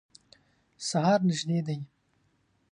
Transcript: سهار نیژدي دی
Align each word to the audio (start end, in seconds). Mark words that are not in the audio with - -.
سهار 0.87 1.19
نیژدي 1.27 1.59
دی 1.67 1.77